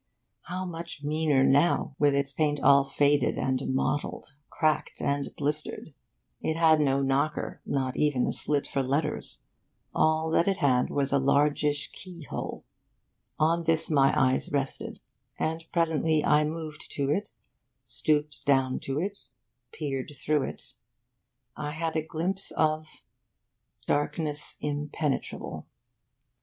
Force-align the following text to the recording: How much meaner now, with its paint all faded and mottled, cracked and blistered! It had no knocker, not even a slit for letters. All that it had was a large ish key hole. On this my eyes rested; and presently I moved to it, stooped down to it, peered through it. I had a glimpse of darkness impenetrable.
How 0.45 0.65
much 0.65 1.03
meaner 1.03 1.43
now, 1.43 1.95
with 1.99 2.15
its 2.15 2.31
paint 2.31 2.59
all 2.59 2.83
faded 2.83 3.37
and 3.37 3.61
mottled, 3.67 4.35
cracked 4.49 4.99
and 4.99 5.29
blistered! 5.37 5.93
It 6.41 6.55
had 6.57 6.79
no 6.81 7.03
knocker, 7.03 7.61
not 7.67 7.95
even 7.95 8.25
a 8.25 8.31
slit 8.33 8.65
for 8.65 8.81
letters. 8.81 9.41
All 9.93 10.31
that 10.31 10.47
it 10.47 10.57
had 10.57 10.89
was 10.89 11.13
a 11.13 11.19
large 11.19 11.63
ish 11.63 11.91
key 11.91 12.23
hole. 12.23 12.65
On 13.37 13.61
this 13.65 13.91
my 13.91 14.11
eyes 14.19 14.51
rested; 14.51 14.99
and 15.37 15.65
presently 15.71 16.25
I 16.25 16.45
moved 16.45 16.89
to 16.93 17.11
it, 17.11 17.29
stooped 17.85 18.43
down 18.43 18.79
to 18.79 18.99
it, 18.99 19.27
peered 19.71 20.09
through 20.19 20.45
it. 20.49 20.73
I 21.55 21.73
had 21.73 21.95
a 21.95 22.01
glimpse 22.01 22.49
of 22.53 22.87
darkness 23.85 24.57
impenetrable. 24.61 25.67